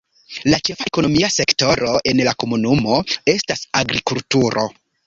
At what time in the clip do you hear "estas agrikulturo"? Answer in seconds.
3.37-4.71